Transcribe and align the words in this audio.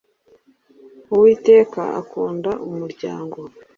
Uwiteka 1.13 1.81
akunda 2.01 2.51
umuryango. 2.67 3.39